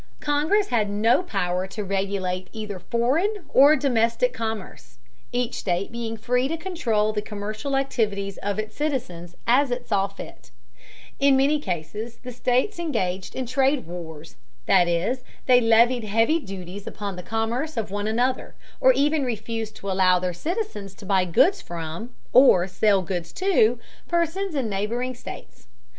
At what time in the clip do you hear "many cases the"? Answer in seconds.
11.37-12.31